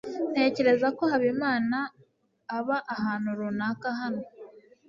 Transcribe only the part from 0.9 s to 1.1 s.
ko